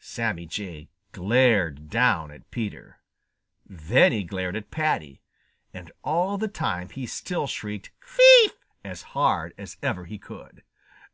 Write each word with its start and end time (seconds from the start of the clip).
Sammy 0.00 0.44
Jay 0.44 0.90
glared 1.12 1.88
down 1.88 2.30
at 2.30 2.50
Peter. 2.50 2.98
Then 3.64 4.12
he 4.12 4.22
glared 4.22 4.54
at 4.54 4.70
Paddy. 4.70 5.22
And 5.72 5.90
all 6.04 6.36
the 6.36 6.46
time 6.46 6.90
he 6.90 7.06
still 7.06 7.46
shrieked 7.46 7.90
"Thief!" 8.04 8.52
as 8.84 9.00
hard 9.16 9.54
as 9.56 9.78
ever 9.82 10.04
he 10.04 10.18
could. 10.18 10.62